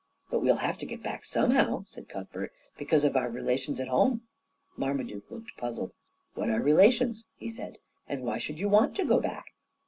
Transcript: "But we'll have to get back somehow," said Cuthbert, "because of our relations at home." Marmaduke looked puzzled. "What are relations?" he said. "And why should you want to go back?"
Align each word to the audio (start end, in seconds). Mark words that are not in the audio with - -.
"But 0.31 0.39
we'll 0.39 0.55
have 0.65 0.79
to 0.79 0.85
get 0.87 1.03
back 1.03 1.25
somehow," 1.25 1.85
said 1.85 2.09
Cuthbert, 2.09 2.51
"because 2.75 3.05
of 3.05 3.15
our 3.15 3.29
relations 3.29 3.79
at 3.79 3.87
home." 3.89 4.23
Marmaduke 4.75 5.29
looked 5.29 5.55
puzzled. 5.57 5.93
"What 6.33 6.49
are 6.49 6.59
relations?" 6.59 7.23
he 7.35 7.49
said. 7.49 7.77
"And 8.09 8.23
why 8.23 8.39
should 8.39 8.57
you 8.59 8.67
want 8.67 8.95
to 8.95 9.05
go 9.05 9.19
back?" 9.19 9.53